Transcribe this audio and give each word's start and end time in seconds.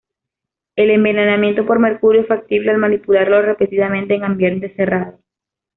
El 0.75 0.89
envenenamiento 0.89 1.63
por 1.67 1.77
mercurio 1.77 2.21
es 2.21 2.27
factible 2.27 2.71
al 2.71 2.79
manipularlo 2.79 3.39
repetidamente 3.43 4.15
en 4.15 4.23
ambiente 4.23 4.73
cerrado. 4.75 5.19